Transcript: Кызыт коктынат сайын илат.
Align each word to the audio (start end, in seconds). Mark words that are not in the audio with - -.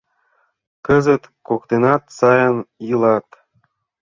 Кызыт 0.85 1.23
коктынат 1.47 2.03
сайын 2.17 2.57
илат. 2.89 3.27